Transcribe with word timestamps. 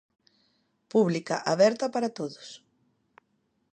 Pública, 0.93 1.35
aberta, 1.53 1.85
para 1.93 2.13
todos. 2.17 2.47